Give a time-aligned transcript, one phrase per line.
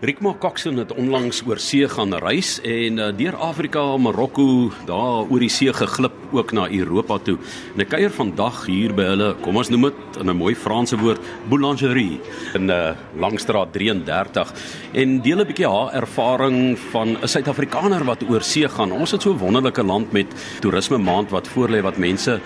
[0.00, 5.40] Rikma Coxon het onlangs oor see gaan reis en uh, deur Afrika, Marokko, daar oor
[5.40, 7.38] die see geglip ook na Europa toe.
[7.72, 10.98] En ek kuier vandag hier by hulle, kom ons noem dit in 'n mooi Franse
[11.00, 12.20] woord, boulangerie
[12.52, 14.52] in uh, Langstraat 33
[14.92, 18.92] en deel 'n bietjie haar ervaring van 'n Suid-Afrikaner wat oor see gaan.
[18.92, 20.28] Ons het so 'n wonderlike land met
[20.60, 22.40] toerisme maand wat voorlê wat mense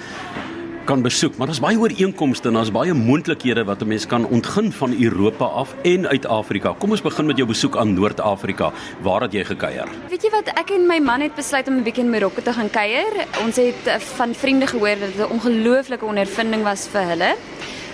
[0.84, 4.72] kan besoek, maar daar's baie ooreenkomste en daar's baie moontlikhede wat 'n mens kan ontgin
[4.72, 6.74] van Europa af en uit Afrika.
[6.78, 8.72] Kom ons begin met jou besoek aan Noord-Afrika.
[9.00, 9.88] Waar het jy gekuier?
[10.08, 12.52] Weet jy wat, ek en my man het besluit om 'n bietjie in Marokko te
[12.52, 13.26] gaan kuier.
[13.44, 17.36] Ons het eh, van vriende gehoor dat dit 'n ongelooflike ondervinding was vir hulle.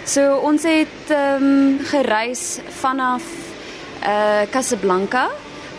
[0.05, 3.23] So ons het ehm um, gereis vanaf
[4.03, 5.30] uh Casablanca,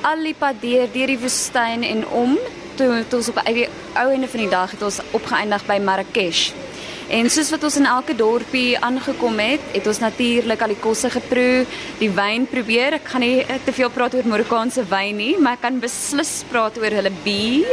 [0.01, 2.37] al die pad deur deur die woestyn en om
[2.75, 6.66] toe toe ons op die ou einde van die dag het ons opgeëindig by Marrakesh.
[7.07, 11.07] En soos wat ons in elke dorpie aangekom het, het ons natuurlik al die kosse
[11.13, 11.63] geproe,
[12.01, 12.97] die wyn probeer.
[12.97, 16.75] Ek gaan nie te veel praat oor Marokkaanse wyn nie, maar ek kan beslis praat
[16.81, 17.71] oor hulle bier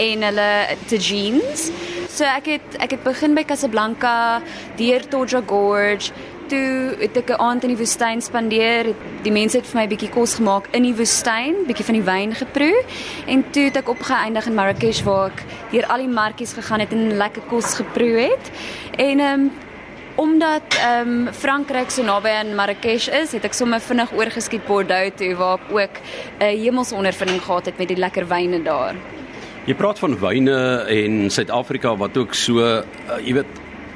[0.00, 0.48] en hulle
[0.88, 1.66] tagines.
[2.08, 4.40] So ek het ek het begin by Casablanca,
[4.80, 6.16] deur Toja Gorge,
[6.50, 8.94] toe het ek 'n aand in die woestyn spandeer.
[9.22, 12.08] Die mense het vir my 'n bietjie kos gemaak in die woestyn, bietjie van die
[12.12, 12.84] wyn geproe
[13.26, 16.92] en toe het ek opgeëindig in Marrakesh waar ek deur al die markies gegaan het
[16.92, 18.50] en lekker kos geproe het.
[18.96, 19.50] En ehm um,
[20.16, 25.16] omdat ehm um, Frankryk so naby aan Marrakesh is, het ek sommer vinnig oorgeskiet Bordeaux
[25.16, 25.96] toe waar ek ook
[26.40, 28.94] 'n hemelsondervinding gehad het met die lekker wyne daar.
[29.66, 32.82] Jy praat van wyne en Suid-Afrika wat ook so, uh,
[33.20, 33.46] jy weet,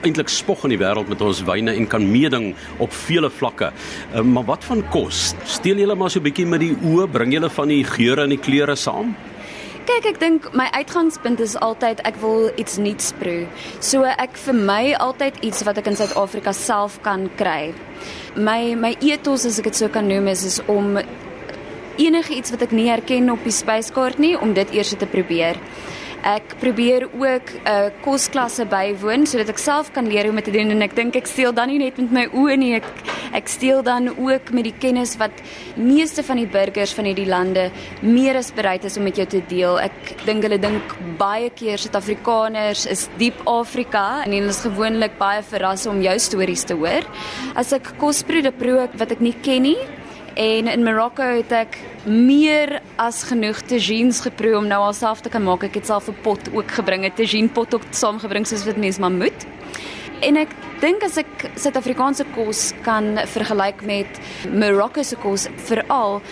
[0.05, 3.73] eintlik spog in die wêreld met ons wyne en kan meeding op vele vlakke.
[4.15, 5.33] Uh, maar wat van kos?
[5.45, 8.29] Steel julle maar so 'n bietjie met die oë, bring julle van die geure en
[8.29, 9.17] die kleure saam?
[9.85, 13.47] Kyk, ek dink my uitgangspunt is altyd ek wil iets nuuts proe.
[13.81, 17.75] So ek vir my altyd iets wat ek in Suid-Afrika self kan kry.
[18.35, 20.97] My my ethos as ek dit so kan noem is is om
[21.99, 25.61] enige iets wat ek nie herken op die spyskaart nie om dit eers te probeer.
[26.25, 30.51] Ek probeer ook 'n uh, kosklasse bywoon sodat ek self kan leer hoe om te
[30.51, 32.89] doen en ek dink ek steel dan nie net met my oë nie, ek
[33.35, 35.35] ek steel dan ook met die kennis wat
[35.77, 37.71] meeste van die burgers van hierdie lande
[38.01, 39.79] meer as bereid is om met jou te deel.
[39.81, 45.43] Ek dink hulle dink baie keer Suid-Afrikaners is diep Afrika en hulle is gewoonlik baie
[45.43, 47.05] verras om jou stories te hoor.
[47.55, 49.79] As ek kos proe, proe ek wat ek nie ken nie
[50.35, 51.77] En in Marokko het ek
[52.11, 55.63] meer as genoeg tagines geproe om nou alself te kan maak.
[55.63, 59.01] Ek het self 'n pot ook gebring, 'n tagine pot ook saamgebring soos wat mense
[59.01, 59.47] maar moet.
[60.21, 60.49] En ek
[60.81, 64.21] dink as ek Suid-Afrikaanse kos kan vergelyk met
[64.53, 66.23] Marokko se kos veral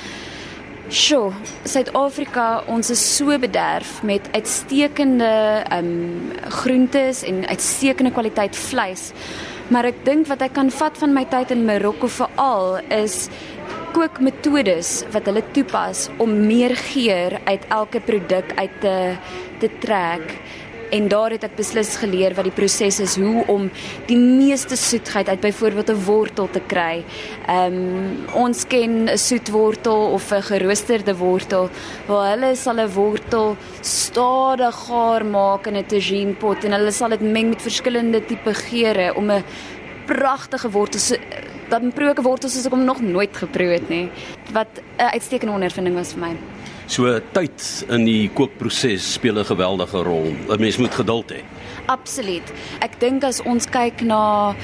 [0.91, 1.33] Sjoe,
[1.65, 9.13] Suid-Afrika, ons is so bederf met uitstekende ehm um, groentes en uitstekende kwaliteit vleis.
[9.73, 13.31] Maar ek dink wat ek kan vat van my tyd in Marokko veral is
[13.93, 18.97] kookmetodes wat hulle toepas om meer geur uit elke produk uit te
[19.63, 20.33] te trek.
[20.93, 23.69] En daar het ek beslis geleer wat die proses is hoe om
[24.09, 27.05] die meeste soetheid uit byvoorbeeld 'n wortel te kry.
[27.47, 31.71] Ehm um, ons ken 'n soetwortel of 'n geroosterde wortel
[32.07, 37.09] waar hulle sal 'n wortel stadig gaar maak in 'n tagine pot en hulle sal
[37.09, 39.45] dit meng met verskillende tipe geure om 'n
[40.07, 41.15] pragtige wortel so
[41.73, 44.09] dan proe ek wortels soos ek hom nog nooit geproe het nie
[44.53, 46.37] wat 'n uitstekende ondervinding was vir my.
[46.87, 50.35] So tyd in die kookproses speel 'n geweldige rol.
[50.49, 51.41] 'n Mens moet geduld hê.
[51.87, 52.53] Absoluut.
[52.81, 54.55] Ek dink as ons kyk na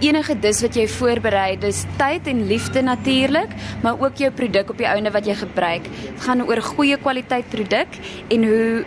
[0.00, 3.50] enige dis wat jy voorberei, dis tyd en liefde natuurlik,
[3.82, 5.82] maar ook jou produk op die ouene wat jy gebruik.
[5.82, 7.88] Dit gaan oor goeie kwaliteit produk
[8.28, 8.84] en hoe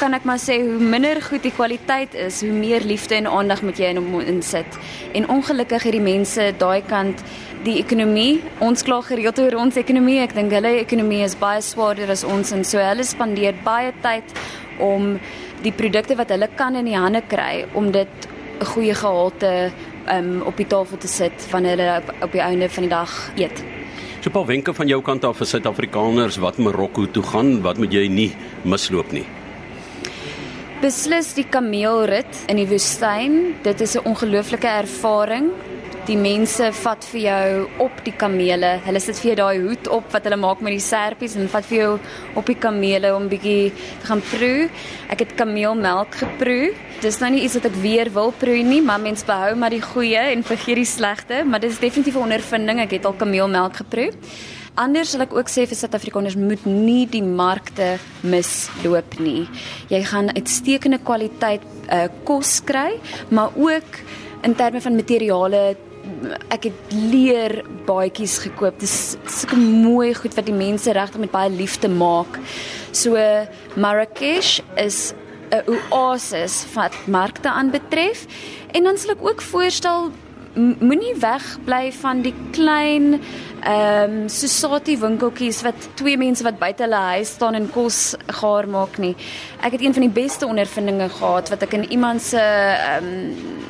[0.00, 3.60] kan ek maar sê hoe minder goed die kwaliteit is, hoe meer liefde en aandag
[3.66, 4.78] moet jy in hom insit.
[5.12, 7.20] En ongelukkig het die mense daai kant
[7.66, 10.22] die ekonomie, ons kla gereeld oor ons ekonomie.
[10.24, 14.32] Ek dink hulle ekonomie is baie swaarder as ons en so hulle spandeer baie tyd
[14.80, 15.18] om
[15.60, 18.28] die produkte wat hulle kan in die hande kry om dit
[18.60, 19.70] 'n goeie gehalte
[20.08, 23.12] um, op die tafel te sit wanneer hulle op, op die einde van die dag
[23.36, 23.64] eet.
[24.20, 27.76] So 'n paar wenke van jou kant af vir Suid-Afrikaners wat Marokko toe gaan, wat
[27.78, 28.32] moet jy nie
[28.64, 29.39] misloop nie?
[30.80, 33.52] Beslis die kameelrit in die woestyn.
[33.60, 35.50] Dit is 'n ongelooflike ervaring.
[36.06, 38.80] Die mense vat vir jou op die kamele.
[38.86, 41.64] Hulle sit vir jou daai hoed op wat hulle maak met die serpies en vat
[41.66, 41.98] vir jou
[42.34, 44.70] op die kamele om bietjie te gaan proe.
[45.10, 46.72] Ek het kameelmelk geproe.
[47.02, 49.82] Dis nou nie iets wat ek weer wil proe nie, maar mens behou maar die
[49.82, 52.80] goeie en vergeet die slegte, maar dit is definitief 'n ondervinding.
[52.80, 54.12] Ek het al kameelmelk geproe.
[54.80, 59.44] Anders sal ek ook sê vir Suid-Afrikaners moet nie die markte misloop nie.
[59.92, 62.94] Jy gaan uitstekende kwaliteit uh, kos kry,
[63.28, 63.98] maar ook
[64.46, 65.60] in terme van materiale
[66.48, 68.78] ek het leer baadjies gekoop.
[68.80, 72.40] Dis sulke mooi goed wat die mense regtig met baie liefde maak.
[72.96, 73.20] So
[73.76, 75.12] Marrakesh is
[75.52, 78.24] 'n oasis wat markte aanbetref
[78.72, 80.12] en dan sal ek ook voorstel
[80.54, 83.20] moenie wegbly van die klein
[83.60, 88.68] ehm um, sosati winkeltjies wat twee mense wat buite hulle huis staan en kos gaar
[88.68, 89.14] maak nie.
[89.60, 93.69] Ek het een van die beste ondervindinge gehad wat ek in iemand se ehm um,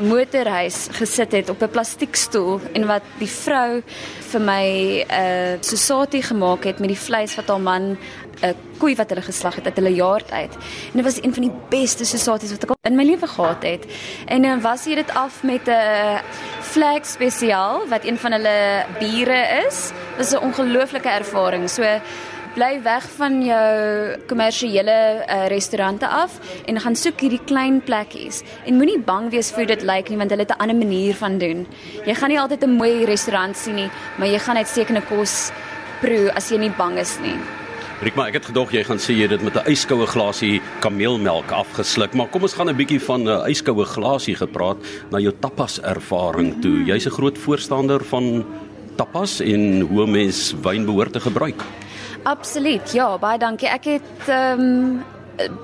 [0.00, 3.82] motorhuis gesit het op 'n plastiekstoel en wat die vrou
[4.30, 4.66] vir my
[5.00, 7.96] 'n uh, sosati gemaak het met die vleis wat haar man
[8.42, 10.54] 'n koei wat hulle geslag het uit hulle jaard uit.
[10.54, 13.86] En dit was een van die beste sosaties wat ek in my lewe gehad het.
[14.26, 16.20] En dan was hier dit af met 'n
[16.60, 19.92] flag spesiaal wat een van hulle biere is.
[20.16, 21.70] Dit is 'n ongelooflike ervaring.
[21.70, 21.82] So
[22.54, 23.70] bly weg van jou
[24.30, 24.96] kommersiële
[25.26, 26.36] uh, restaurante af
[26.70, 28.42] en gaan soek hierdie klein plekkies.
[28.66, 31.14] En moenie bang wees vir dit lyk like nie want hulle het 'n ander manier
[31.14, 31.66] van doen.
[32.06, 35.50] Jy gaan nie altyd 'n mooi restaurant sien nie, maar jy gaan uitstekende kos
[36.00, 37.36] proe as jy nie bang is nie.
[38.00, 42.14] Rikma, ek het gedog jy gaan sê jy dit met 'n yskoue glasie kameelmelk afgesluk,
[42.14, 44.76] maar kom ons gaan 'n bietjie van 'n yskoue glasie gepraat
[45.10, 46.84] na jou tapas ervaring toe.
[46.84, 48.44] Jy's 'n groot voorstander van
[48.96, 51.62] tapas en hoe mens wyn behoort te gebruik.
[52.24, 52.92] Absoluut.
[52.92, 53.68] Ja, baie dankie.
[53.68, 55.02] Ek het ehm um,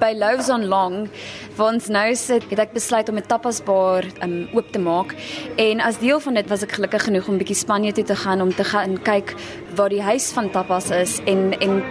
[0.00, 1.08] by Loves on Long
[1.56, 5.14] waar ons nou sit, het ek besluit om 'n tapasbar um, oop te maak.
[5.56, 8.40] En as deel van dit was ek gelukkig genoeg om bietjie Spanje toe te gaan
[8.40, 9.34] om te gaan kyk
[9.74, 11.82] waar die huis van tapas is en en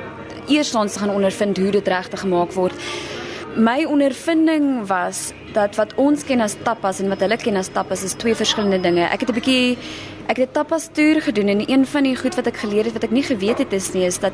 [0.47, 2.75] eerstens gaan ondervind hoe dit regtig gemaak word.
[3.55, 8.03] My ondervinding was dat wat ons ken as tapas en wat hulle ken as tapas
[8.03, 9.01] is twee verskillende dinge.
[9.09, 9.77] Ek het 'n bietjie
[10.29, 12.93] ek het 'n tapas toer gedoen en een van die goed wat ek geleer het
[12.93, 14.33] wat ek nie geweet het is nie is dat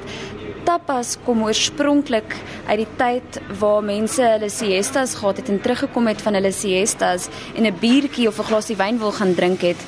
[0.66, 2.36] tapas kom oorspronklik
[2.68, 7.30] uit die tyd waar mense hulle siestas gehad het en teruggekom het van hulle siestas
[7.56, 9.82] en 'n biertjie of 'n glasie wyn wil gaan drink het.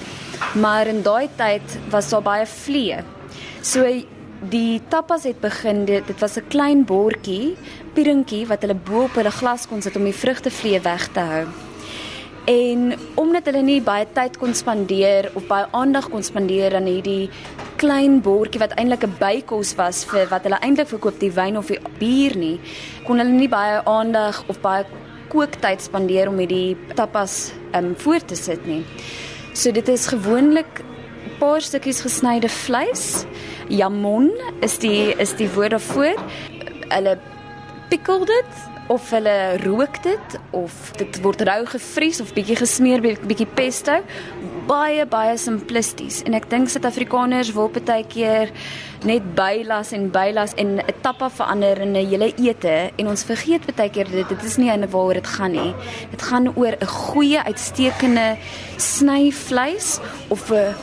[0.54, 3.04] Maar in daai tyd was daar baie vliee.
[3.62, 3.84] So
[4.50, 7.56] die tapas het begin dit, dit was 'n klein bordjie,
[7.94, 11.67] pierentjie wat hulle bo op hulle glas kon sit om die vrugtevlee weg te hou.
[12.48, 17.28] En omdat hulle nie baie tyd kon spandeer of baie aandag kon spandeer aan hierdie
[17.76, 21.68] klein bordjie wat eintlik 'n bykos was vir wat hulle eintlik verkoop die wyn of
[21.68, 22.60] die bier nie,
[23.04, 24.86] kon hulle nie baie aandag of baie
[25.28, 28.86] kooktyd spandeer om hierdie tapas um voor te sit nie.
[29.54, 33.26] So dit is gewoonlik 'n paar stukkies gesnyde vleis
[33.68, 36.16] jamon is die is die woord daarvoor.
[36.90, 37.20] Hulle
[37.90, 43.24] pikkel dit of hulle rook dit of dit word rou gevries of bietjie gesmeer met
[43.28, 44.00] bietjie pesto.
[44.68, 48.52] Baie baie simplisties en ek dink Suid-Afrikaners wil baie keer
[49.08, 53.66] net bylas en bylas en 'n tappa verander in 'n hele ete en ons vergeet
[53.76, 55.74] baie keer dit dit is nie eintlik waaroor dit gaan nie.
[56.12, 58.38] Dit gaan oor 'n goeie uitstekende
[58.78, 60.00] sny vleis
[60.30, 60.76] of 'n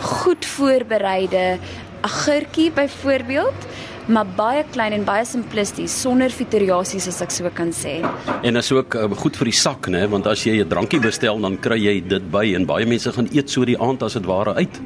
[0.00, 1.58] goed voorbereide
[2.00, 3.66] agurkie byvoorbeeld
[4.06, 7.98] maar baie klein en baie simplisties sonder fiteriasies as ek so kan sê.
[8.46, 11.40] En is ook uh, goed vir die sak nê want as jy 'n drankie bestel
[11.40, 14.26] dan kry jy dit by en baie mense gaan eet so die aand as dit
[14.26, 14.80] ware uit.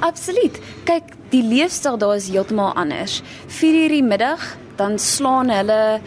[0.00, 0.60] Absoluut.
[0.84, 3.22] Kyk, die leefstyl daar is heeltemal anders.
[3.48, 6.00] 4:00 die middag dan slaan hulle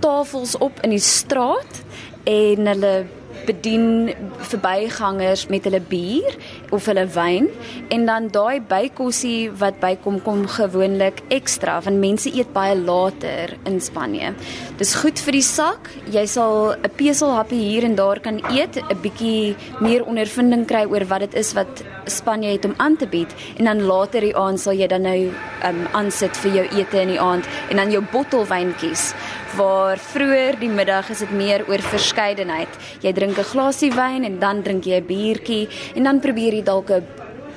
[0.00, 1.82] tafels op in die straat
[2.24, 3.06] en hulle
[3.46, 6.36] bedien verbygangers met hulle bier
[6.70, 7.48] of hulle wyn
[7.90, 13.80] en dan daai bykosie wat bykom kom gewoonlik ekstra want mense eet baie later in
[13.80, 14.34] Spanje.
[14.78, 15.90] Dis goed vir die sak.
[16.10, 21.04] Jy sal 'n peselhappie hier en daar kan eet, 'n bietjie meer ondervinding kry oor
[21.04, 24.60] wat dit is wat Spanje het om aan te bied en dan later die aand
[24.60, 25.30] sal jy dan nou
[25.68, 29.12] um aansit vir jou ete in die aand en dan jou bottelwyn kies
[29.56, 32.68] waar vroeër die middag is dit meer oor verskeidenheid.
[33.02, 36.62] Jy drink 'n glasie wyn en dan drink jy 'n biertjie en dan probeer jy
[36.62, 37.04] dalk 'n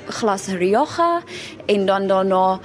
[0.08, 1.22] glas Rioja
[1.66, 2.60] en dan daarna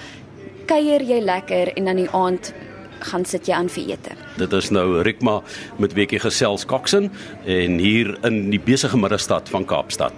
[0.66, 2.54] kuier jy lekker en dan die aand
[3.00, 4.16] gaan sit jy aan vir ete.
[4.38, 5.40] Dit is nou Rikma
[5.78, 7.10] met weekie gesels Koksen
[7.46, 10.14] en hier in die besige middestad van Kaapstad.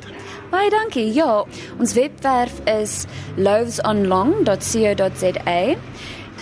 [0.51, 1.13] Baie dankie.
[1.15, 1.45] Ja,
[1.79, 3.05] ons webwerf is
[3.35, 5.75] lovesonlong.co.za.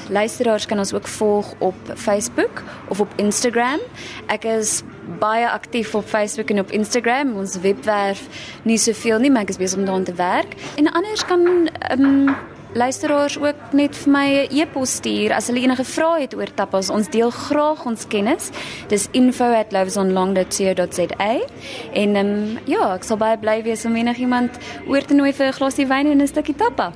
[0.10, 3.80] Luisteraars kan ons ook volg op Facebook of op Instagram.
[4.26, 4.82] Ek is
[5.22, 7.38] baie aktief op Facebook en op Instagram.
[7.38, 8.26] Ons webwerf
[8.66, 10.58] nie soveel nie, maar ek is besig om daaraan te werk.
[10.82, 12.36] En anders kan ehm um,
[12.74, 16.90] luisteraars ook net vir my 'n e-pos stuur as hulle enige vrae het oor tapas.
[16.90, 18.50] Ons deel graag ons kennis.
[18.88, 21.40] Dis info@lovesonlong.co.za.
[21.94, 24.58] En ehm um, ja, ek sal baie bly wees om enigiemand
[24.88, 26.92] oor te nooi vir 'n glasie wyn en 'n stukkie tapa.